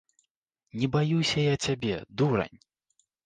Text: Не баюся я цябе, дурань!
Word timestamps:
Не 0.83 0.87
баюся 0.95 1.43
я 1.45 1.55
цябе, 1.67 1.99
дурань! 2.21 2.57